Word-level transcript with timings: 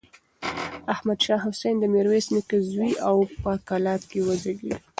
احمد 0.93 1.19
شاه 1.25 1.41
حسين 1.45 1.75
د 1.79 1.83
ميرويس 1.93 2.25
نيکه 2.35 2.57
زوی 2.71 2.91
و 2.97 3.01
او 3.07 3.15
په 3.41 3.51
کلات 3.67 4.01
کې 4.09 4.19
وزېږېد. 4.23 4.79